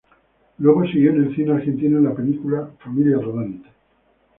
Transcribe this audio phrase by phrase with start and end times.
[0.57, 3.69] Luego siguió en el cine argentino, en la película "Familia rodante".